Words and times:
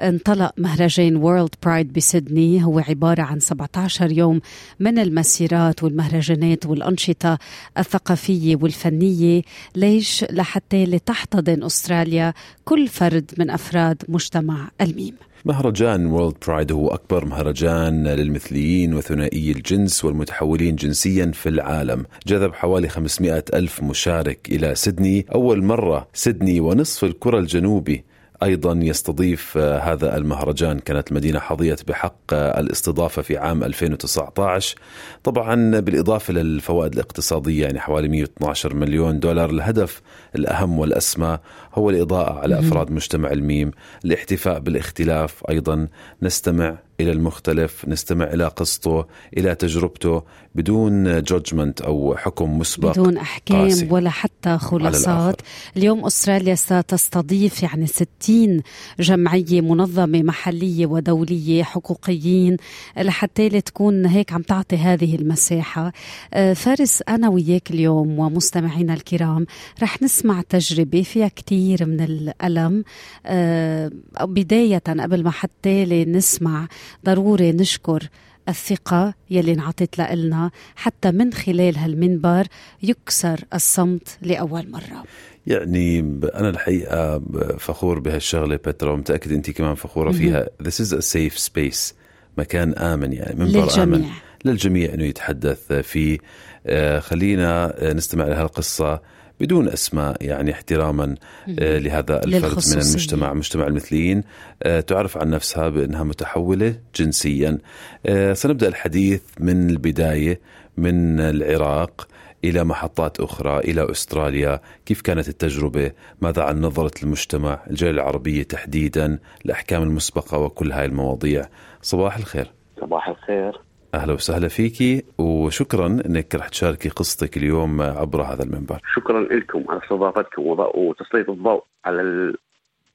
انطلق 0.00 0.52
مهرجان 0.58 1.16
وورلد 1.16 1.54
برايد 1.62 1.92
بسيدني. 1.92 2.64
هو 2.64 2.78
عبارة 2.78 3.22
عن 3.22 3.40
17 3.40 4.12
يوم 4.12 4.40
من 4.80 4.98
المسيرات 4.98 5.82
والمهرجانات 5.82 6.66
والأنشطة 6.66 7.38
الثقافية 7.78 8.56
والفنية 8.56 9.42
ليش؟ 9.76 10.24
لحتى 10.30 10.84
لتحتضن 10.84 11.62
أستراليا 11.62 12.34
كل 12.64 12.88
فرد 12.88 13.30
من 13.38 13.50
أفراد 13.50 14.02
مجتمع 14.08 14.70
الميم. 14.80 15.14
مهرجان 15.44 16.06
وورلد 16.06 16.34
برايد 16.46 16.72
هو 16.72 16.88
أكبر 16.88 17.24
مهرجان 17.24 18.08
للمثليين 18.08 18.94
وثنائي 18.94 19.50
الجنس 19.50 20.04
والمتحولين 20.04 20.76
جنسيا 20.76 21.30
في 21.34 21.48
العالم. 21.48 22.04
جذب 22.26 22.54
حوالي 22.54 22.88
500 22.88 23.44
ألف 23.54 23.82
مشارك 23.82 24.48
إلى 24.50 24.74
سيدني. 24.74 25.26
أول 25.34 25.64
مرة 25.64 26.08
سيدني 26.14 26.60
ونصف 26.60 27.04
الكرة 27.04 27.38
الجنوبي 27.38 28.04
أيضا 28.44 28.72
يستضيف 28.82 29.58
آه، 29.58 29.78
هذا 29.78 30.16
المهرجان. 30.16 30.78
كانت 30.78 31.10
المدينة 31.10 31.38
حظيت 31.38 31.88
بحق 31.88 32.14
آه، 32.32 32.60
الاستضافة 32.60 33.22
في 33.22 33.36
عام 33.36 33.64
2019 33.64 34.76
طبعا 35.24 35.80
بالإضافة 35.80 36.32
للفوائد 36.32 36.92
الاقتصادية 36.92 37.62
يعني 37.62 37.80
حوالي 37.80 38.08
112 38.08 38.74
مليون 38.74 39.20
دولار. 39.20 39.50
الهدف 39.50 40.02
الأهم 40.36 40.78
والأسمى 40.78 41.38
هو 41.74 41.90
الإضاءة 41.90 42.38
على 42.38 42.58
أفراد 42.58 42.90
مجتمع 42.90 43.30
الميم. 43.30 43.70
الاحتفاء 44.04 44.58
بالاختلاف 44.58 45.42
أيضا 45.50 45.88
نستمع 46.22 46.76
إلى 47.00 47.12
المختلف 47.12 47.84
نستمع 47.88 48.24
إلى 48.24 48.46
قصته 48.46 49.04
إلى 49.36 49.54
تجربته 49.54 50.22
بدون 50.54 51.22
جادجمنت 51.22 51.80
أو 51.80 52.16
حكم 52.16 52.58
مسبق 52.58 52.90
بدون 52.90 53.16
أحكام 53.16 53.62
قاسي. 53.62 53.88
ولا 53.90 54.10
حتى 54.10 54.58
خلاصات. 54.58 55.40
اليوم 55.76 56.04
أستراليا 56.04 56.54
ستستضيف 56.54 57.62
يعني 57.62 57.86
60 57.86 58.62
جمعية 59.00 59.60
منظمة 59.60 60.22
محلية 60.22 60.86
ودولية 60.86 61.62
حقوقيين 61.62 62.56
لحتى 62.98 63.60
تكون 63.60 64.06
هيك 64.06 64.32
عم 64.32 64.42
تعطي 64.42 64.76
هذه 64.76 65.14
المساحة. 65.14 65.92
آه، 66.34 66.52
فارس 66.52 67.02
أنا 67.08 67.28
وياك 67.28 67.70
اليوم 67.70 68.18
ومستمعينا 68.18 68.94
الكرام 68.94 69.46
رح 69.82 70.02
نسمع 70.02 70.42
تجربة 70.48 71.02
فيها 71.02 71.28
كثير 71.28 71.86
من 71.86 72.00
الألم. 72.00 72.84
آه، 73.26 73.90
بداية 74.20 74.82
قبل 74.86 75.24
ما 75.24 75.30
حتى 75.30 76.04
نسمع 76.04 76.68
ضروري 77.04 77.52
نشكر 77.52 78.08
الثقة 78.48 79.14
يلي 79.30 79.52
انعطت 79.52 79.98
لنا 79.98 80.50
حتى 80.76 81.10
من 81.10 81.32
خلال 81.32 81.76
هالمنبر 81.76 82.46
يكسر 82.82 83.40
الصمت 83.54 84.18
لأول 84.22 84.70
مرة. 84.70 85.04
يعني 85.46 86.00
أنا 86.34 86.48
الحقيقة 86.48 87.22
فخور 87.58 87.98
بهالشغلة 87.98 88.56
بترا 88.56 88.92
ومتأكد 88.92 89.32
أنت 89.32 89.50
كمان 89.50 89.74
فخورة 89.74 90.12
فيها. 90.12 90.46
This 90.62 90.86
is 90.86 90.92
a 90.92 91.02
safe 91.02 91.38
space 91.46 91.94
مكان 92.38 92.74
آمن 92.74 93.12
يعني 93.12 93.34
منبر 93.38 93.60
للجميع. 93.60 93.82
آمن 93.82 94.04
للجميع 94.44 94.94
أنه 94.94 95.04
يتحدث 95.04 95.72
فيه. 95.72 96.18
آه، 96.66 96.98
خلينا 96.98 97.74
نستمع 97.92 98.24
لهالقصة. 98.24 99.00
بدون 99.40 99.68
أسماء 99.68 100.16
يعني 100.20 100.52
احتراما 100.52 101.14
آه، 101.58 101.78
لهذا 101.78 102.24
الفرد 102.24 102.76
من 102.76 102.82
المجتمع 102.82 103.32
مجتمع 103.32 103.66
المثليين 103.66 104.22
آه، 104.62 104.80
تعرف 104.80 105.18
عن 105.18 105.30
نفسها 105.30 105.68
بأنها 105.68 106.04
متحولة 106.04 106.74
جنسيا 106.96 107.58
آه، 108.06 108.32
سنبدأ 108.32 108.68
الحديث 108.68 109.22
من 109.40 109.70
البداية 109.70 110.40
من 110.76 111.20
العراق 111.20 112.08
إلى 112.44 112.64
محطات 112.64 113.20
أخرى 113.20 113.58
إلى 113.58 113.90
أستراليا، 113.90 114.60
كيف 114.86 115.00
كانت 115.00 115.28
التجربة؟ 115.28 115.92
ماذا 116.20 116.42
عن 116.42 116.60
نظرة 116.60 117.02
المجتمع، 117.02 117.60
الجالية 117.70 117.92
العربية 117.92 118.42
تحديدا، 118.42 119.18
الأحكام 119.44 119.82
المسبقة 119.82 120.38
وكل 120.38 120.72
هاي 120.72 120.84
المواضيع. 120.84 121.48
صباح 121.82 122.16
الخير. 122.16 122.50
صباح 122.80 123.08
الخير. 123.08 123.60
أهلا 123.94 124.12
وسهلا 124.12 124.48
فيكي 124.48 125.04
وشكرا 125.18 125.86
إنك 125.86 126.34
رح 126.34 126.48
تشاركي 126.48 126.88
قصتك 126.88 127.36
اليوم 127.36 127.82
عبر 127.82 128.22
هذا 128.22 128.42
المنبر. 128.42 128.80
شكرا 128.94 129.20
لكم 129.20 129.64
على 129.68 129.80
استضافتكم 129.82 130.42
وتسليط 130.74 131.30
الضوء 131.30 131.64
على 131.84 132.32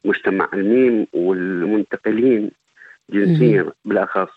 المجتمع 0.06 0.50
الميم 0.54 1.08
والمنتقلين 1.14 2.52
جنسيا 3.10 3.72
بالأخص. 3.86 4.30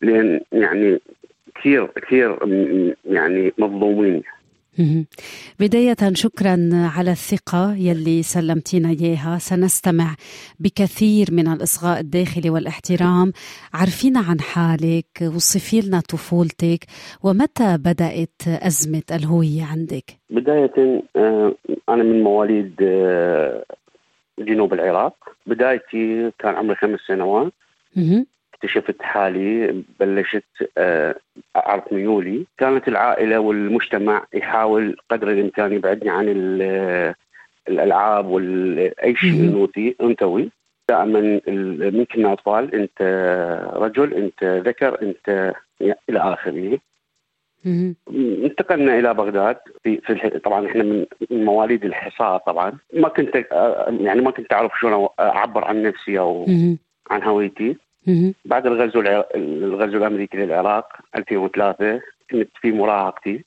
لأن 0.00 0.40
يعني 0.52 1.00
كثير 1.54 1.86
كثير 1.86 2.38
يعني 3.04 3.52
مظلومين 3.58 4.22
بداية 5.60 5.96
شكرا 6.12 6.70
على 6.72 7.10
الثقة 7.10 7.74
يلي 7.74 8.22
سلمتينا 8.22 8.88
إياها. 8.88 9.38
سنستمع 9.38 10.14
بكثير 10.60 11.26
من 11.32 11.48
الإصغاء 11.48 12.00
الداخلي 12.00 12.50
والاحترام. 12.50 13.32
عرفينا 13.74 14.20
عن 14.20 14.40
حالك 14.40 15.06
وصفي 15.22 15.80
لنا 15.80 16.00
طفولتك 16.00 16.86
ومتى 17.22 17.76
بدأت 17.78 18.42
أزمة 18.46 19.02
الهوية 19.10 19.64
عندك؟ 19.64 20.04
بداية 20.30 21.02
آه، 21.16 21.54
أنا 21.88 22.02
من 22.02 22.22
مواليد 22.22 22.74
آه، 22.82 23.64
جنوب 24.38 24.72
العراق. 24.72 25.14
بدايتي 25.46 26.30
كان 26.38 26.54
عمري 26.54 26.76
خمس 26.76 26.98
سنوات. 27.08 27.52
اكتشفت 28.64 29.02
حالي 29.02 29.82
بلشت 30.00 30.44
آه، 30.78 31.14
اعرف 31.56 31.92
ميولي. 31.92 32.46
كانت 32.58 32.88
العائلة 32.88 33.38
والمجتمع 33.38 34.24
يحاول 34.34 34.96
قدر 35.10 35.30
الإمكان 35.30 35.72
يبعدني 35.72 36.10
عن 36.10 36.28
الألعاب 37.68 38.26
واي 38.26 39.16
شيء 39.16 39.94
انثوي 40.02 40.50
دائما 40.88 41.40
من 41.90 42.04
كنا 42.04 42.32
أطفال 42.32 42.74
أنت 42.74 43.02
رجل 43.76 44.14
أنت 44.14 44.44
ذكر 44.44 45.02
أنت 45.02 45.54
إلى 45.80 46.18
آخره. 46.18 46.78
انتقلنا 48.44 48.98
إلى 48.98 49.14
بغداد 49.14 49.56
في, 49.82 50.00
في 50.00 50.38
طبعا 50.44 50.66
إحنا 50.66 50.82
من 50.82 51.06
مواليد 51.30 51.84
الحصار 51.84 52.38
طبعا. 52.38 52.78
ما 52.94 53.08
كنت 53.08 53.36
آه، 53.52 53.96
يعني 54.00 54.20
ما 54.20 54.30
كنت 54.30 54.52
أعرف 54.52 54.72
شلون 54.80 55.08
أعبر 55.20 55.64
عن 55.64 55.82
نفسي 55.82 56.18
أو 56.18 56.46
عن 57.10 57.22
هويتي. 57.22 57.76
بعد 58.44 58.66
الغزو 58.66 59.00
الغزو 59.34 59.98
الأمريكي 59.98 60.36
للعراق 60.36 60.92
2003 61.16 62.00
كنت 62.30 62.48
في 62.60 62.72
مراهقتي. 62.72 63.44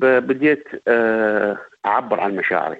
فبديت 0.00 0.64
آه، 0.88 1.58
أعبر 1.86 2.20
عن 2.20 2.36
مشاعري. 2.36 2.76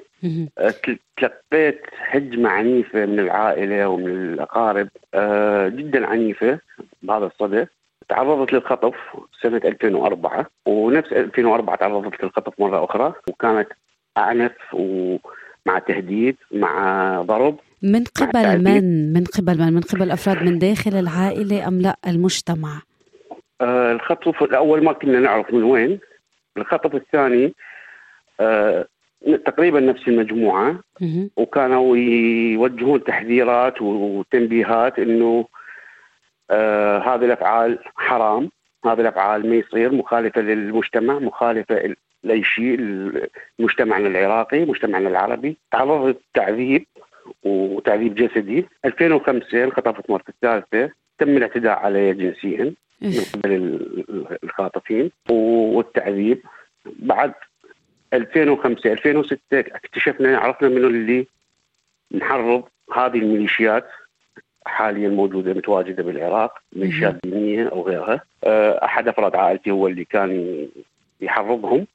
آه، 0.58 0.74
تلقيت 1.16 1.80
هجمه 1.98 2.48
عنيفة 2.48 3.06
من 3.06 3.20
العائلة 3.20 3.88
ومن 3.88 4.06
الأقارب 4.32 4.88
آه، 5.14 5.68
جدا 5.68 6.06
عنيفة 6.06 6.58
بهذا 7.02 7.26
الصدد 7.26 7.68
تعرضت 8.08 8.52
للخطف 8.52 8.94
سنة 9.42 9.60
2004 9.64 10.46
ونفس 10.66 11.12
2004 11.12 11.76
تعرضت 11.76 12.24
للخطف 12.24 12.60
مرة 12.60 12.84
أخرى. 12.84 13.12
وكانت 13.30 13.68
أعنف 14.18 14.52
ومع 14.72 15.78
تهديد 15.88 16.36
مع 16.52 17.22
ضرب. 17.22 17.56
من 17.82 18.04
قبل 18.04 18.64
من؟ 18.64 19.12
من 19.12 19.24
قبل 19.24 19.58
من؟ 19.58 19.72
من 19.72 19.80
قبل 19.80 20.10
أفراد 20.10 20.42
من 20.42 20.58
داخل 20.58 20.94
العائلة 20.94 21.68
أم 21.68 21.80
لا؟ 21.80 21.96
المجتمع. 22.06 22.82
آه 23.60 23.92
الخطف 23.92 24.42
الأول 24.42 24.84
ما 24.84 24.92
كنا 24.92 25.20
نعرف 25.20 25.54
من 25.54 25.62
وين. 25.62 25.98
الخطف 26.56 26.94
الثاني 26.94 27.54
آه 28.40 28.86
تقريبا 29.46 29.80
نفس 29.80 30.08
المجموعة. 30.08 30.80
وكانوا 31.36 31.96
يوجهون 31.96 33.04
تحذيرات 33.04 33.82
وتنبيهات 33.82 34.98
إنه 34.98 35.46
آه 36.50 36.98
هذه 36.98 37.24
الأفعال 37.24 37.78
حرام 37.96 38.50
هذه 38.84 39.00
الأفعال 39.00 39.50
ما 39.50 39.56
يصير 39.56 39.92
مخالفة 39.92 40.40
للمجتمع 40.40 41.18
مخالفة 41.18 41.94
لأي 42.22 42.44
شيء 42.44 42.78
مجتمعنا 43.58 44.08
العراقي 44.08 44.64
مجتمعنا 44.64 45.08
العربي. 45.08 45.56
تعرضت 45.72 46.20
تعذيب 46.34 46.86
وتعذيب 47.42 48.14
جسدي. 48.14 48.66
2005 48.84 49.64
انخطفت 49.64 50.10
مرتي 50.10 50.28
الثالثة 50.28 50.90
تم 51.18 51.36
الاعتداء 51.36 51.78
علي 51.78 52.14
جنسيا 52.14 52.74
من 53.00 53.10
قبل 53.34 53.80
الخاطفين. 54.44 55.10
والتعذيب 55.30 56.42
بعد 56.86 57.32
2005 58.12 58.92
2006 58.92 59.38
اكتشفنا 59.52 60.38
عرفنا 60.38 60.68
منه 60.68 60.86
اللي 60.86 61.26
محرض 62.10 62.64
هذه 62.94 63.18
الميليشيات 63.18 63.88
حاليا 64.66 65.08
موجودة 65.08 65.54
متواجدة 65.54 66.02
بالعراق 66.02 66.58
ميليشيات 66.72 67.16
دينية 67.24 67.68
أو 67.68 67.82
غيرها. 67.82 68.20
أحد 68.84 69.08
أفراد 69.08 69.36
عائلتي 69.36 69.70
هو 69.70 69.86
اللي 69.86 70.04
كان 70.04 70.58
يحرضهم 71.20 71.86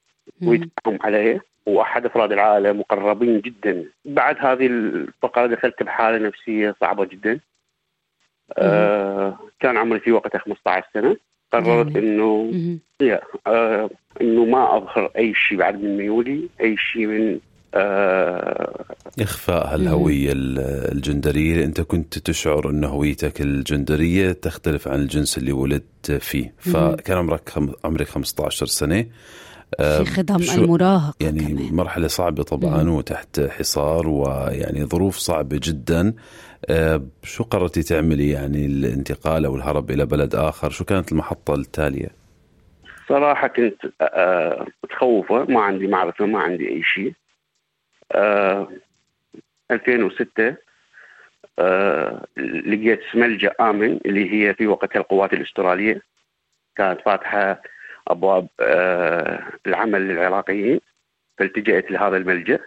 ويدفعهم 0.44 0.98
عليه. 1.02 1.42
واحد 1.66 2.06
افراد 2.06 2.32
العائله 2.32 2.72
مقربين 2.72 3.42
جدا. 3.42 3.86
بعد 4.06 4.36
هذه 4.40 4.66
الفقره 4.66 5.48
دخلت 5.48 5.84
بحالة 5.84 6.28
نفسية 6.28 6.76
صعبة 6.82 7.06
جدا. 7.06 7.40
آه 8.58 9.40
كان 9.60 9.78
عمري 9.78 10.00
في 10.00 10.12
وقتها 10.12 10.40
15 10.40 10.88
سنة. 10.94 11.18
قررت 11.52 11.96
إنه 11.96 12.54
آه 13.48 13.90
إنه 14.22 14.46
ما 14.46 14.78
أظهر 14.78 15.12
أي 15.18 15.34
شيء 15.36 15.58
بعد 15.58 15.82
من 15.82 15.98
ميولي 15.98 16.50
أي 16.62 16.78
شيء 16.78 17.06
من 17.08 17.40
آه 17.74 18.86
إخفاء 19.22 19.74
هالهوية 19.74 20.32
الجندرية. 20.92 21.66
أنت 21.66 21.82
كنت 21.82 22.18
تشعر 22.18 22.70
إن 22.70 22.84
هويتك 22.84 23.42
الجندرية 23.42 24.32
تختلف 24.32 24.88
عن 24.88 25.00
الجنس 25.00 25.38
اللي 25.38 25.52
ولدت 25.52 26.12
فيه. 26.12 26.54
فكان 26.58 27.18
عمرك 27.18 27.50
خم... 27.50 27.72
عمرك 27.84 28.08
15 28.08 28.66
سنة. 28.66 29.06
في 29.78 30.06
خدم 30.06 30.36
المراهق 30.36 31.16
يعني 31.20 31.40
كمان. 31.40 31.76
مرحلة 31.76 32.08
صعبة 32.08 32.44
طبعا 32.44 32.84
مم. 32.84 32.90
وتحت 32.90 33.40
حصار 33.40 34.08
ويعني 34.08 34.86
ظروف 34.86 35.16
صعبة 35.16 35.60
جدا. 35.64 36.14
آه، 36.70 37.02
شو 37.24 37.44
قررتي 37.44 37.84
تعملي 37.84 38.30
يعني 38.30 38.66
الانتقال 38.66 39.46
أو 39.46 39.56
الهرب 39.56 39.92
إلى 39.92 40.06
بلد 40.06 40.36
آخر؟ 40.36 40.70
شو 40.70 40.86
كانت 40.86 41.12
المحطة 41.12 41.56
التالية؟ 41.56 42.10
صراحة 43.10 43.48
كنت 43.48 43.76
آه، 44.02 44.68
متخوفة 44.84 45.44
ما 45.44 45.62
عندي 45.62 45.88
معرفة 45.88 46.26
ما 46.26 46.40
عندي 46.40 46.70
أي 46.70 46.84
شيء. 46.84 47.14
2006 49.72 50.56
آه، 51.60 52.26
لقيت 52.66 53.00
ملجأ 53.16 53.52
آمن 53.62 54.00
اللي 54.06 54.34
هي 54.34 54.54
في 54.54 54.68
وقتها 54.68 55.00
القوات 55.00 55.34
الأسترالية. 55.34 56.02
كانت 56.76 57.00
فاتحة 57.06 57.62
أبواب 58.08 58.48
العمل 59.68 60.02
للعراقيين 60.08 60.80
فالتجأت 61.38 61.92
لهذا 61.92 62.18
الملجأ. 62.18 62.60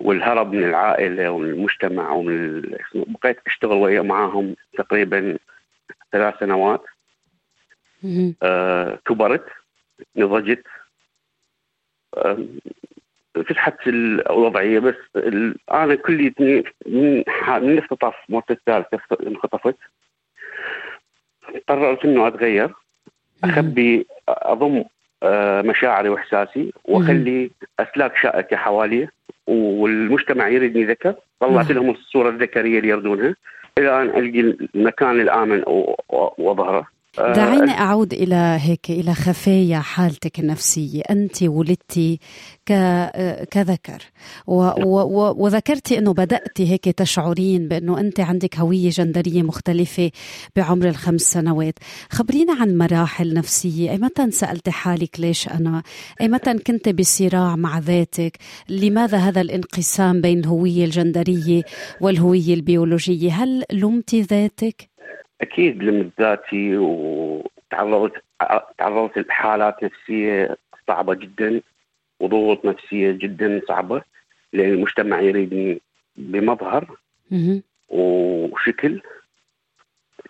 والهرب 0.00 0.52
من 0.52 0.64
العائلة 0.64 1.30
والمجتمع 1.30 2.10
ومن 2.10 2.62
بقيت 2.94 3.38
أشتغل 3.46 3.76
ويا 3.76 4.02
معاهم 4.02 4.56
تقريبا 4.78 5.38
ثلاث 6.12 6.34
سنوات. 6.40 6.82
آه 8.42 8.98
كبرت 9.06 9.46
نضجت. 10.16 10.66
آه 12.14 12.46
فتحت 13.34 13.88
الوضعية 13.88 14.78
بس 14.78 14.94
أنا 15.72 15.94
كليتني 15.94 16.64
من 16.86 17.24
من 17.60 17.78
اختطاف 17.78 18.14
مرت 18.28 18.50
الثالثة 18.50 19.00
انخطفت. 19.26 19.76
قررت 21.68 22.04
إنه 22.04 22.26
أتغير. 22.28 22.74
اخبي 23.44 24.06
أضم 24.28 24.84
آه، 25.22 25.62
مشاعري 25.62 26.08
وإحساسي 26.08 26.72
وأخلي 26.84 27.50
أسلاك 27.80 28.16
شائكة 28.16 28.56
حوالي 28.56 29.08
والمجتمع 29.46 30.48
يريدني 30.48 30.84
ذكر 30.84 31.14
طلعت 31.40 31.70
لهم 31.70 31.90
الصورة 31.90 32.28
الذكرية 32.28 32.78
اللي 32.78 32.88
يردونها. 32.88 33.34
إلى 33.78 34.02
أن 34.02 34.08
ألقي 34.08 34.40
المكان 34.74 35.20
الآمن 35.20 35.62
واظهره 36.38 36.86
دعيني 37.18 37.70
أعود 37.70 38.12
إلى 38.12 38.58
هيك 38.60 38.90
إلى 38.90 39.14
خفايا 39.14 39.78
حالتك 39.78 40.38
النفسية. 40.40 41.02
أنت 41.10 41.42
ولدتي 41.42 42.20
كذكر. 43.50 44.02
و 44.46 44.54
و 44.84 45.34
وذكرتي 45.44 45.98
أنه 45.98 46.12
بدأتي 46.12 46.70
هيك 46.70 46.84
تشعرين 46.84 47.68
بأنه 47.68 48.00
أنت 48.00 48.20
عندك 48.20 48.56
هوية 48.56 48.90
جندرية 48.90 49.42
مختلفة 49.42 50.10
بعمر 50.56 50.88
الخمس 50.88 51.20
سنوات. 51.20 51.78
خبرينا 52.10 52.52
عن 52.60 52.78
مراحل 52.78 53.34
نفسية. 53.34 53.90
أي 53.90 53.98
متى 53.98 54.30
سألتي 54.30 54.70
حالك 54.70 55.20
ليش 55.20 55.48
أنا؟ 55.48 55.82
أي 56.20 56.28
متى 56.28 56.54
كنت 56.54 56.88
بصراع 56.88 57.56
مع 57.56 57.78
ذاتك؟ 57.78 58.38
لماذا 58.68 59.18
هذا 59.18 59.40
الانقسام 59.40 60.20
بين 60.20 60.38
الهوية 60.38 60.84
الجندرية 60.84 61.62
والهوية 62.00 62.54
البيولوجية؟ 62.54 63.32
هل 63.32 63.64
لمتي 63.72 64.22
ذاتك؟ 64.22 64.89
أكيد 65.40 65.82
لمت 65.82 66.12
ذاتي 66.20 66.76
وتعرضت 66.76 68.22
تعرضت 68.78 69.18
لحالات 69.18 69.84
نفسية 69.84 70.56
صعبة 70.88 71.14
جدا 71.14 71.60
وضغوط 72.20 72.64
نفسية 72.64 73.10
جدا 73.10 73.60
صعبة 73.68 74.02
لأن 74.52 74.72
المجتمع 74.72 75.20
يريدني 75.20 75.80
بمظهر 76.16 76.96
وشكل 77.88 79.02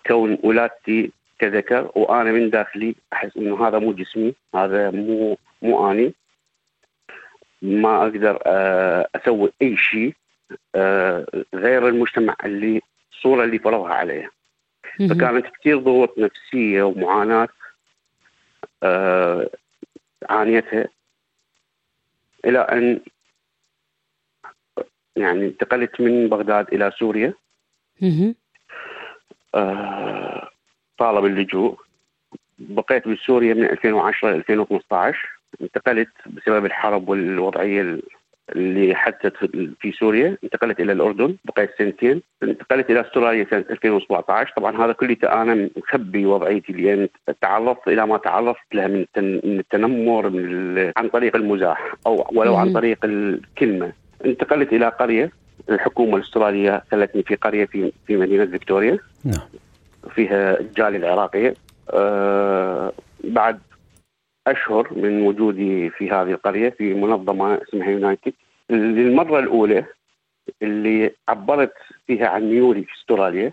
كون 0.06 0.38
ولادتي 0.42 1.12
كذكر 1.38 1.90
وأنا 1.94 2.32
من 2.32 2.50
داخلي 2.50 2.94
أحس 3.12 3.36
إنه 3.36 3.68
هذا 3.68 3.78
مو 3.78 3.92
جسمي 3.92 4.34
هذا 4.54 4.90
مو 4.90 5.36
مو 5.62 5.90
أني. 5.90 6.14
ما 7.62 8.02
أقدر 8.02 8.38
آه، 8.46 9.08
أسوي 9.14 9.52
أي 9.62 9.76
شيء 9.76 10.14
آه، 10.74 11.26
غير 11.54 11.88
المجتمع 11.88 12.36
اللي 12.44 12.80
الصورة 13.12 13.44
اللي 13.44 13.58
فرضها 13.58 13.94
عليه 13.94 14.30
فكانت 15.08 15.46
كثير 15.46 15.78
ضغوط 15.78 16.18
نفسية 16.18 16.82
ومعاناة 16.82 17.48
آه 18.82 19.50
عانيتها 20.28 20.88
إلى 22.44 22.58
أن 22.58 23.00
يعني 25.16 25.46
انتقلت 25.46 26.00
من 26.00 26.28
بغداد 26.28 26.74
إلى 26.74 26.92
سوريا. 26.98 27.34
آه 29.54 30.50
طالب 30.98 31.24
اللجوء. 31.24 31.80
بقيت 32.58 33.08
بسوريا 33.08 33.54
من 33.54 33.64
2010 33.64 34.30
ل 34.30 34.34
2015 34.34 35.28
انتقلت 35.60 36.08
بسبب 36.26 36.64
الحرب 36.64 37.08
والوضعية 37.08 38.00
اللي 38.56 38.94
حدثت 38.94 39.50
في 39.80 39.92
سوريا 39.92 40.36
انتقلت 40.44 40.80
إلى 40.80 40.92
الأردن 40.92 41.36
بقيت 41.44 41.70
سنتين. 41.78 42.22
انتقلت 42.42 42.90
إلى 42.90 43.00
أستراليا 43.00 43.46
سنة 43.50 43.64
2017 43.70 44.52
طبعا 44.56 44.84
هذا 44.84 44.92
كله 44.92 45.16
أنا 45.24 45.68
مخبي 45.76 46.26
وضعيتي 46.26 46.72
لأن 46.72 47.08
تعرضت 47.40 47.88
إلى 47.88 48.06
ما 48.06 48.16
تعرضت 48.18 48.74
له 48.74 48.86
من 48.86 49.06
التنمر 49.16 50.30
من 50.30 50.92
عن 50.96 51.08
طريق 51.08 51.36
المزاح 51.36 51.94
أو 52.06 52.26
ولو 52.32 52.56
عن 52.56 52.72
طريق 52.72 52.98
الكلمة. 53.04 53.92
انتقلت 54.24 54.72
إلى 54.72 54.88
قرية 54.88 55.30
الحكومة 55.70 56.16
الأسترالية 56.16 56.82
خلتني 56.90 57.22
في 57.22 57.34
قرية 57.34 57.66
في 57.66 57.92
في 58.06 58.16
مدينة 58.16 58.46
فيكتوريا. 58.46 58.98
نعم. 59.24 59.48
فيها 60.14 60.60
الجالية 60.60 60.98
العراقية. 60.98 61.54
أه 61.90 62.92
بعد 63.24 63.58
أشهر 64.46 64.88
من 64.96 65.22
وجودي 65.22 65.90
في 65.90 66.10
هذه 66.10 66.30
القرية 66.30 66.70
في 66.70 66.94
منظمة 66.94 67.60
اسمها 67.62 67.90
يونايتد 67.90 68.32
للمرة 68.70 69.38
الأولى 69.38 69.84
اللي 70.62 71.10
عبرت 71.28 71.72
فيها 72.06 72.28
عن 72.28 72.42
ميولي 72.42 72.84
في 72.84 72.92
أستراليا 73.00 73.52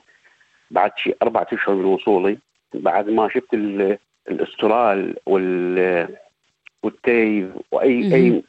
بعد 0.71 0.91
شيء 0.97 1.17
أربعة 1.21 1.47
أشهر 1.53 1.75
من 1.75 1.85
وصولي 1.85 2.37
بعد 2.73 3.09
ما 3.09 3.29
شفت 3.29 3.53
الأسترال 4.29 5.15
وال 5.25 6.07
والتيف 6.83 7.49
واي 7.71 8.15
اي 8.15 8.43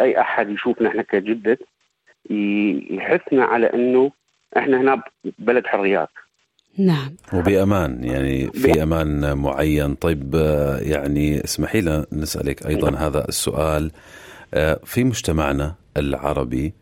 أي 0.00 0.20
أحد 0.20 0.50
يشوفنا 0.50 0.88
إحنا 0.88 1.02
كجدة 1.02 1.58
يحثنا 2.90 3.44
على 3.44 3.66
إنه 3.66 4.10
إحنا 4.56 4.80
هنا 4.80 5.02
بلد 5.38 5.66
حريات. 5.66 6.08
نعم. 6.78 7.16
وبأمان 7.32 8.04
يعني 8.04 8.46
في 8.46 8.82
أمان 8.82 9.38
معين. 9.38 9.94
طيب 9.94 10.34
يعني 10.82 11.44
اسمحي 11.44 11.80
لنا 11.80 12.06
نسألك 12.12 12.66
أيضا 12.66 12.96
هذا 12.96 13.24
السؤال. 13.28 13.90
في 14.84 15.04
مجتمعنا 15.04 15.74
العربي. 15.96 16.72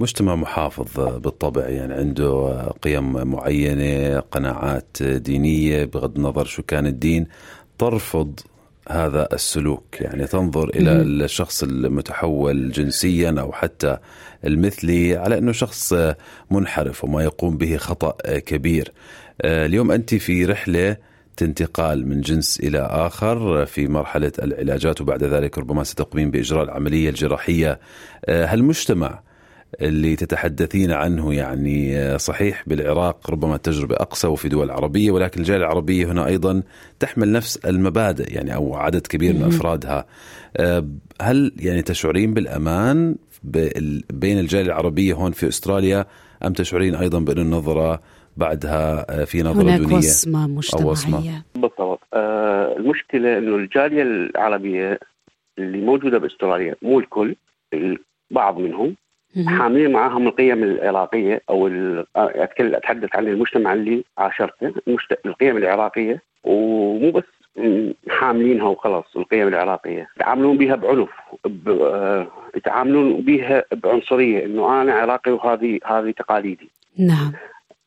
مجتمع 0.00 0.34
محافظ 0.34 1.18
بالطبع 1.18 1.68
يعني 1.68 1.94
عنده 1.94 2.62
قيم 2.82 3.28
معينة 3.30 4.20
قناعات 4.20 5.02
دينية 5.02 5.84
بغض 5.84 6.16
النظر 6.16 6.44
شو 6.44 6.62
كان 6.62 6.86
الدين. 6.86 7.26
ترفض 7.78 8.40
هذا 8.88 9.28
السلوك 9.32 10.00
يعني 10.00 10.26
تنظر 10.26 10.68
إلى 10.68 10.92
الشخص 11.24 11.62
المتحول 11.62 12.72
جنسيا 12.72 13.36
أو 13.40 13.52
حتى 13.52 13.96
المثلي 14.44 15.16
على 15.16 15.38
أنه 15.38 15.52
شخص 15.52 15.94
منحرف 16.50 17.04
وما 17.04 17.22
يقوم 17.22 17.56
به 17.56 17.76
خطأ 17.76 18.38
كبير. 18.38 18.92
آه، 19.42 19.66
اليوم 19.66 19.92
أنت 19.92 20.14
في 20.14 20.44
رحلة 20.44 20.96
انتقال 21.42 22.08
من 22.08 22.20
جنس 22.20 22.60
إلى 22.60 22.78
آخر 22.78 23.66
في 23.66 23.88
مرحلة 23.88 24.32
العلاجات 24.42 25.00
وبعد 25.00 25.24
ذلك 25.24 25.58
ربما 25.58 25.84
ستقومين 25.84 26.30
بإجراء 26.30 26.64
العملية 26.64 27.08
الجراحية. 27.08 27.80
آه، 28.24 28.44
هل 28.44 28.58
المجتمع 28.58 29.22
اللي 29.80 30.16
تتحدثين 30.16 30.92
عنه 30.92 31.34
يعني 31.34 31.98
آه، 31.98 32.16
صحيح 32.16 32.64
بالعراق 32.66 33.30
ربما 33.30 33.54
التجربة 33.54 33.94
أقسى 33.96 34.26
وفي 34.26 34.48
دول 34.48 34.70
عربية 34.70 35.10
ولكن 35.10 35.40
الجالية 35.40 35.64
العربية 35.64 36.12
هنا 36.12 36.26
أيضا 36.26 36.62
تحمل 36.98 37.32
نفس 37.32 37.56
المبادئ 37.56 38.34
يعني 38.34 38.54
أو 38.54 38.74
عدد 38.74 39.06
كبير 39.06 39.34
من 39.34 39.42
أفرادها. 39.42 40.06
هل 41.22 41.52
يعني 41.56 41.82
تشعرين 41.82 42.34
بالأمان 42.34 43.16
بين 44.10 44.38
الجالية 44.38 44.66
العربية 44.66 45.14
هون 45.14 45.32
في 45.32 45.48
أستراليا 45.48 46.06
أم 46.46 46.52
تشعرين 46.52 46.94
أيضا 46.94 47.18
بأن 47.18 47.38
النظرة 47.38 48.00
بعدها 48.36 49.06
آه، 49.10 49.24
في 49.24 49.42
نظرة 49.42 49.62
هناك 49.62 49.80
دونية 49.80 49.96
وصمة 49.96 50.46
مجتمعية. 50.46 51.44
بالضبط. 51.54 52.00
آه 52.14 52.76
المشكلة 52.76 53.38
أنه 53.38 53.56
الجالية 53.56 54.02
العربية 54.02 54.98
اللي 55.58 55.78
موجودة 55.78 56.18
بأستراليا 56.18 56.74
مو 56.82 56.98
الكل 56.98 57.36
بعض 58.30 58.58
منهم 58.58 58.96
حاملين 59.46 59.92
معاهم 59.92 60.26
القيم 60.28 60.62
العراقية 60.62 61.42
أو 61.50 61.66
أتكلم 62.16 62.74
أتحدث 62.74 63.16
عن 63.16 63.28
المجتمع 63.28 63.72
اللي 63.72 64.04
عاشرته 64.18 64.72
القيم 65.26 65.56
العراقية 65.56 66.22
ومو 66.44 67.10
بس 67.10 67.24
حاملينها 68.08 68.68
وخلاص 68.68 69.04
القيم 69.16 69.48
العراقية. 69.48 70.08
يتعاملون 70.16 70.58
بها 70.58 70.74
بعنف 70.74 71.08
آه، 71.68 72.26
يتعاملون 72.56 73.20
بها 73.20 73.64
بعنصرية 73.72 74.44
إنه 74.44 74.82
أنا 74.82 74.92
عراقي 74.92 75.32
وهذه 75.32 75.78
هذه 75.84 76.10
تقاليدي. 76.10 76.70
نعم. 76.98 77.32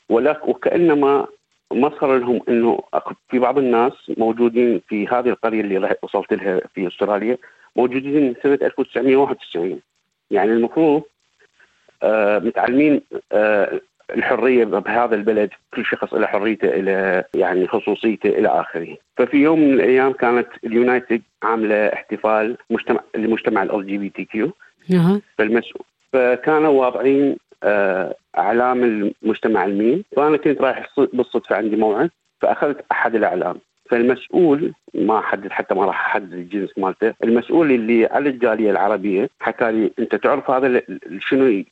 ولكن 0.10 0.52
وكأنما 0.52 1.28
ما 1.74 1.92
صار 2.00 2.18
لهم 2.18 2.42
إنه 2.50 2.80
في 3.30 3.40
بعض 3.40 3.58
الناس 3.58 3.94
موجودين 4.18 4.82
في 4.88 5.08
هذه 5.08 5.30
القرية 5.30 5.62
اللي 5.62 5.96
وصلت 6.02 6.34
لها 6.34 6.62
في 6.76 6.88
أستراليا 6.88 7.38
موجودين 7.76 8.28
من 8.28 8.36
سنة 8.44 8.60
1991 8.62 9.80
يعني 10.32 10.52
المفروض 10.52 11.04
آه، 12.04 12.40
متعلمين 12.40 13.02
آه، 13.32 13.82
الحرية 14.16 14.66
بهذا 14.66 15.16
البلد 15.16 15.50
كل 15.74 15.86
شخص 15.86 16.14
له 16.14 16.28
حريته 16.28 16.68
إلى 16.68 17.24
يعني 17.36 17.68
خصوصيته 17.68 18.30
إلى 18.30 18.48
آخره. 18.48 18.98
ففي 19.18 19.38
يوم 19.38 19.60
من 19.60 19.74
الأيام 19.74 20.14
كانت 20.14 20.48
ال 20.66 20.74
United 20.74 21.22
عاملة 21.44 21.88
احتفال 21.88 22.58
مجتمع 22.70 23.00
لمجتمع 23.16 23.64
ال 23.64 23.88
جي 23.88 23.98
بي 23.98 24.10
تي 24.10 24.26
كيو 24.26 24.52
فالمسؤول 25.38 25.86
فكانوا 26.14 26.70
واضعين 26.70 27.38
أعلام 28.38 28.84
المجتمع 28.84 29.66
الميم 29.66 30.04
فانا 30.16 30.38
كنت 30.38 30.62
رايح 30.62 30.90
بالصدفة 31.14 31.56
عندي 31.56 31.76
موعد 31.76 32.10
فأخذت 32.42 32.86
أحد 32.92 33.16
الأعلام. 33.16 33.58
فالمسؤول 33.90 34.74
ما 34.94 35.22
حدد 35.22 35.52
حتى 35.52 35.76
ما 35.76 35.86
راح 35.86 36.06
احدد 36.06 36.34
الجنس 36.34 36.78
مالته، 36.78 37.14
المسؤول 37.24 37.72
اللي 37.72 38.06
على 38.06 38.30
الجالية 38.30 38.72
العربية 38.72 39.30
حكى 39.40 39.72
لي 39.72 39.92
أنت 40.00 40.16
تعرف 40.16 40.52
هذا 40.52 40.82
شنو 41.20 41.64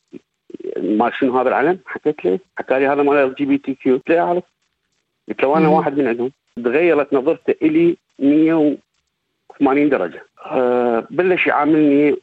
ما 0.76 1.10
شنو 1.10 1.38
هذا 1.38 1.48
العلم؟ 1.48 1.78
حكيت 1.86 2.24
له. 2.24 2.38
حكى 2.58 2.78
لي 2.78 2.86
هذا 2.86 3.02
مال 3.02 3.16
ال 3.16 3.34
جي 3.34 3.44
بي 3.44 3.58
تي 3.58 3.74
كيو 3.74 3.96
قلت 3.96 4.10
له 4.10 4.20
أعرف. 4.20 4.44
قلت 5.28 5.42
له 5.42 5.58
أنا 5.58 5.68
واحد 5.68 5.98
من 5.98 6.06
عندهم. 6.06 6.32
تغيرت 6.64 7.14
نظرته 7.14 7.54
إلي 7.62 7.96
180 8.18 9.88
درجة. 9.88 10.26
أه 10.46 11.06
بلش 11.10 11.46
يعاملني 11.46 12.16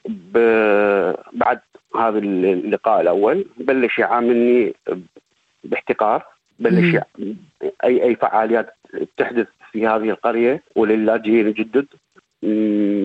بعد 1.33 1.59
هذا 1.99 2.17
اللقاء 2.17 3.01
الأول. 3.01 3.45
بلش 3.57 3.99
يعاملني 3.99 4.73
باحتقار 5.63 6.25
بلش 6.59 6.95
أي 7.83 8.03
أي 8.03 8.15
فعاليات 8.15 8.75
تحدث 9.17 9.47
في 9.71 9.87
هذه 9.87 10.09
القرية 10.09 10.63
وللاجئين 10.75 11.47
الجدد 11.47 11.87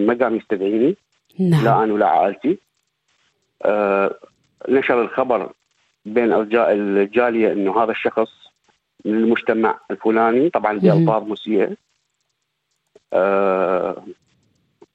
ما 0.06 0.14
قام 0.14 0.36
يستدعيني. 0.36 0.96
نعم. 1.38 1.64
لا 1.64 1.84
أنا 1.84 1.92
ولا 1.92 2.06
عائلتي. 2.06 2.58
أه 3.62 4.18
نشر 4.68 5.02
الخبر 5.02 5.52
بين 6.04 6.32
أرجاء 6.32 6.72
الجالية 6.72 7.52
إنه 7.52 7.82
هذا 7.82 7.90
الشخص 7.90 8.30
من 9.04 9.14
المجتمع 9.14 9.78
الفلاني 9.90 10.50
طبعا 10.50 10.78
بألفاظ 10.78 11.22
مسيئه 11.22 11.76
أه 13.12 14.04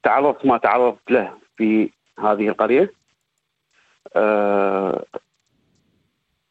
تعرضت 0.02 0.46
ما 0.46 0.58
تعرضت 0.58 1.10
له 1.10 1.32
في 1.56 1.90
هذه 2.18 2.48
القرية. 2.48 2.92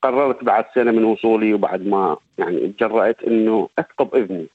قررت 0.01 0.43
بعد 0.43 0.65
سنة 0.75 0.91
من 0.91 1.03
وصولي 1.03 1.53
وبعد 1.53 1.87
ما 1.87 2.17
يعني 2.37 2.67
تجرأت 2.67 3.23
إنه 3.23 3.69
أثقب 3.79 4.15
إذني 4.15 4.47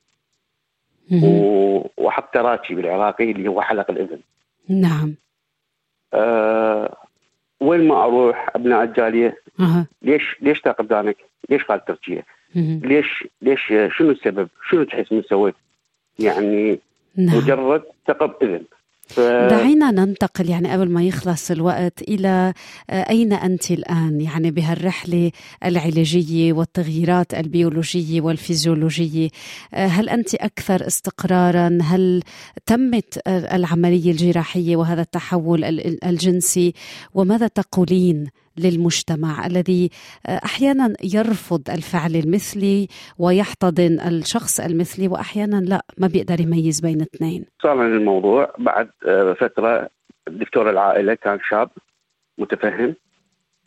وأحط 1.97 2.35
تراتشي 2.35 2.75
بالعراقي 2.75 3.31
اللي 3.31 3.49
هو 3.49 3.63
حلق 3.63 3.91
الإذن 3.91 4.21
نعم 4.69 5.15
أه 6.15 6.97
وين 7.61 7.89
ما 7.89 8.05
أروح 8.05 8.51
أبناء 8.55 8.83
الجالية 8.83 9.43
أه. 9.61 9.87
ليش 10.03 10.37
ليش 10.41 10.61
تأخذ 10.61 10.85
دانك؟ 10.85 11.17
ليش 11.51 11.65
قال 11.65 11.85
تركيا؟ 11.85 12.23
ليش 12.55 13.25
ليش 13.43 13.61
شنو 13.99 14.11
السبب؟ 14.11 14.49
شنو 14.71 14.85
تحس 14.85 15.13
من 15.13 15.23
سويت؟ 15.23 15.55
يعني 16.19 16.81
نعم. 17.17 17.37
مجرد 17.37 17.83
ثقب 18.07 18.35
إذن 18.43 18.65
ف... 19.09 19.21
دعينا 19.21 19.91
ننتقل 19.91 20.51
يعني 20.51 20.69
قبل 20.73 20.91
ما 20.91 21.03
يخلص 21.03 21.51
الوقت 21.51 22.03
إلى 22.03 22.53
آه، 22.91 23.11
أين 23.11 23.33
أنت 23.33 23.71
الآن؟ 23.71 24.21
يعني 24.21 24.51
بهالرحلة 24.51 25.31
العلاجية 25.65 26.53
والتغييرات 26.53 27.35
البيولوجية 27.35 28.21
والفيزيولوجية 28.21 29.29
آه، 29.75 29.87
هل 29.87 30.09
أنت 30.09 30.35
أكثر 30.35 30.87
استقرارا؟ 30.87 31.79
هل 31.83 32.23
تمت 32.67 33.21
العملية 33.29 34.11
الجراحية 34.11 34.77
وهذا 34.77 35.03
التحول 35.03 35.65
الجنسي؟ 36.05 36.75
وماذا 37.15 37.47
تقولين 37.47 38.27
للمجتمع 38.59 39.47
الذي 39.47 39.91
آه، 40.27 40.41
أحيانا 40.45 40.95
يرفض 41.15 41.71
الفعل 41.71 42.17
المثلي 42.17 42.89
ويحتضن 43.19 44.01
الشخص 44.01 44.61
المثلي 44.61 45.09
وأحيانا 45.09 45.57
لا 45.57 45.85
ما 45.99 46.07
بيقدر 46.07 46.41
يميز 46.41 46.81
بين 46.81 47.01
اثنين. 47.03 47.45
صار 47.63 47.87
الموضوع 47.87 48.55
بعد 48.59 48.91
آه، 49.07 49.33
فترة 49.33 49.89
دكتور 50.29 50.71
العائلة 50.71 51.15
كان 51.15 51.39
شاب 51.51 51.71
متفهم 52.39 52.95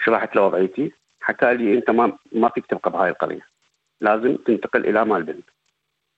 شرحت 0.05 0.35
له 0.35 0.41
وضعيتي 0.45 0.91
حكى 1.21 1.53
لي 1.53 1.77
أنت 1.77 1.89
ما 1.89 2.17
ما 2.31 2.49
فيك 2.49 2.65
تبقى 2.65 2.91
بهاي 2.91 3.09
القرية 3.09 3.41
لازم 4.01 4.35
تنتقل 4.35 4.85
إلى 4.85 5.05
مالبن 5.05 5.39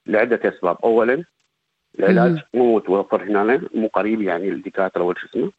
لعدة 0.06 0.40
أسباب. 0.50 0.78
اولا 0.84 1.24
العلاج 2.00 2.40
مو 2.54 2.76
متوفر 2.76 3.24
هنا 3.24 3.62
مو 3.74 3.88
قريب 3.88 4.22
يعني 4.22 4.50
الدكاترة 4.50 5.04
وش 5.04 5.26
اسمه 5.26 5.52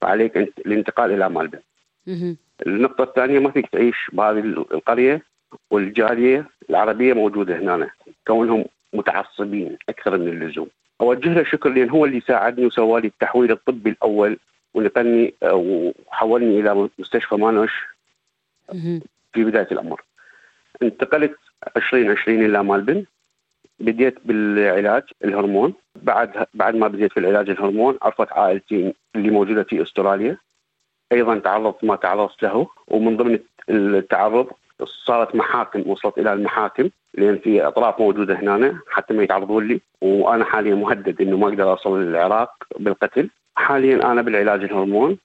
فعليك 0.00 0.36
أنت 0.36 0.58
الانتقال 0.58 1.12
إلى 1.12 1.28
مالبن 1.30 1.60
النقطة 2.66 3.04
الثانية 3.04 3.38
ما 3.38 3.50
فيك 3.50 3.66
تعيش 3.66 3.96
بهذه 4.12 4.38
القرية 4.72 5.22
والجالية 5.70 6.46
العربية 6.70 7.12
موجودة 7.14 7.56
هنا 7.56 7.90
كونهم 8.26 8.64
متعصبين 8.92 9.76
أكثر 9.88 10.18
من 10.18 10.28
اللزوم. 10.28 10.68
أوجه 11.00 11.34
له 11.34 11.44
شكر 11.44 11.68
لأن 11.68 11.90
هو 11.90 12.04
اللي 12.04 12.20
ساعدني 12.20 12.66
وسوى 12.66 13.00
لي 13.00 13.06
التحويل 13.06 13.52
الطبي 13.52 13.90
الأول 13.90 14.38
ونقلني 14.74 15.34
وحولني 15.42 16.60
إلى 16.60 16.88
مستشفى 16.98 17.34
مانوش 17.34 17.72
في 19.32 19.44
بداية 19.44 19.68
الأمر. 19.72 20.02
انتقلت 20.82 21.36
2020 21.76 22.44
إلى 22.44 22.62
مالبن. 22.64 23.04
بديت 23.80 24.18
بالعلاج 24.24 25.02
الهرمون. 25.24 25.74
بعد 26.02 26.46
بعد 26.54 26.74
ما 26.74 26.88
بديت 26.88 27.12
في 27.12 27.20
العلاج 27.20 27.50
الهرمون 27.50 27.98
عرفت 28.02 28.32
عائلتي 28.32 28.94
اللي 29.16 29.30
موجودة 29.30 29.62
في 29.62 29.82
أستراليا. 29.82 30.36
أيضا 31.12 31.38
تعرضت 31.38 31.84
ما 31.84 31.96
تعرضت 31.96 32.42
له 32.42 32.66
ومن 32.88 33.16
ضمن 33.16 33.38
التعرض 33.70 34.46
صارت 34.84 35.34
محاكم 35.34 35.90
وصلت 35.90 36.18
إلى 36.18 36.32
المحاكم 36.32 36.90
لأن 37.14 37.38
في 37.38 37.62
أطراف 37.62 38.00
موجودة 38.00 38.34
هنا 38.34 38.78
حتى 38.90 39.14
ما 39.14 39.22
يتعرضون 39.22 39.68
لي 39.68 39.80
وأنا 40.00 40.44
حاليا 40.44 40.74
مهدد 40.74 41.22
إنه 41.22 41.36
ما 41.36 41.48
أقدر 41.48 41.70
اوصل 41.70 42.02
للعراق 42.02 42.52
بالقتل. 42.78 43.30
حاليا 43.56 44.12
أنا 44.12 44.22
بالعلاج 44.22 44.64
الهرمون. 44.64 45.18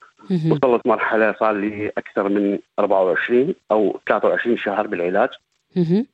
وصلت 0.51 0.87
مرحلة 0.87 1.35
صار 1.39 1.51
لي 1.51 1.91
أكثر 1.97 2.29
من 2.29 2.59
24 2.79 3.55
أو 3.71 3.99
23 4.07 4.57
شهر 4.57 4.87
بالعلاج 4.87 5.29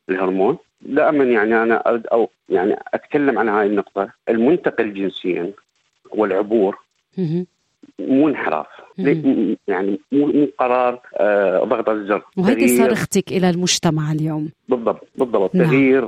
الهرمون. 0.09 0.57
دائما 0.81 1.23
يعني 1.23 1.63
أنا 1.63 1.89
ارد 1.89 2.07
أو 2.07 2.29
يعني 2.49 2.79
أتكلم 2.93 3.39
عن 3.39 3.49
هاي 3.49 3.67
النقطة. 3.67 4.09
المنتقل 4.29 4.93
جنسيا 4.93 5.51
والعبور 6.11 6.77
مو 7.99 8.27
انحراف. 8.29 8.65
يعني 9.67 9.99
مو 10.11 10.25
مو 10.25 10.47
قرار 10.59 10.99
آه 11.17 11.63
ضغط 11.63 11.89
الزر 11.89 12.21
وهذه 12.37 12.67
صرختك 12.67 13.31
إلى 13.31 13.49
المجتمع 13.49 14.11
اليوم. 14.11 14.49
بالضبط 14.69 15.07
بالضبط. 15.15 15.55
نعم. 15.55 15.67
تغيير 15.67 16.07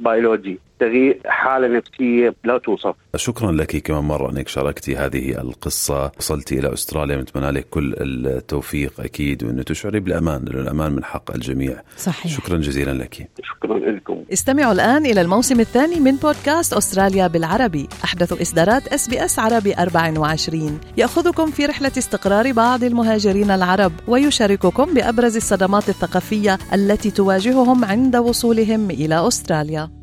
بيولوجي. 0.00 0.58
تغيير 0.80 1.20
حالة 1.26 1.68
نفسية 1.68 2.34
لا 2.44 2.58
توصف. 2.58 2.94
شكرا 3.16 3.52
لك 3.52 3.76
كمان 3.76 4.04
مرة 4.04 4.30
أنك 4.30 4.48
شاركتي 4.48 4.96
هذه 4.96 5.40
القصة 5.40 6.12
وصلتي 6.18 6.58
إلى 6.58 6.72
أستراليا 6.72 7.16
نتمنى 7.16 7.50
لك 7.50 7.66
كل 7.70 7.94
التوفيق 7.98 9.00
أكيد 9.00 9.44
وأنه 9.44 9.62
تشعري 9.62 10.00
بالأمان 10.00 10.44
لأن 10.44 10.60
الأمان 10.62 10.92
من 10.92 11.04
حق 11.04 11.34
الجميع. 11.34 11.82
صحيح. 11.96 12.32
شكرا 12.32 12.56
جزيلا 12.56 12.90
لك. 12.90 13.28
شكرا 13.42 13.78
لكم. 13.78 14.24
استمعوا 14.32 14.72
الآن 14.72 15.06
إلى 15.06 15.20
الموسم 15.20 15.60
الثاني 15.60 16.00
من 16.00 16.16
بودكاست 16.16 16.72
أستراليا 16.72 17.26
بالعربي. 17.26 17.88
أحدث 18.04 18.40
إصدارات 18.40 18.88
إس 18.88 19.08
بي 19.08 19.24
إس 19.24 19.38
عربي 19.38 19.74
24 19.74 20.80
يأخذكم 20.96 21.50
في 21.50 21.66
رحلة 21.66 21.92
استقرار 21.98 22.52
بعض 22.52 22.84
المهاجرين 22.84 23.50
العرب 23.50 23.92
ويشارككم 24.08 24.94
بأبرز 24.94 25.36
الصدمات 25.36 25.88
الثقافية 25.88 26.58
التي 26.74 27.10
تواجههم 27.10 27.84
عند 27.84 28.16
وصولهم 28.16 28.90
إلى 28.90 29.28
أستراليا. 29.28 29.97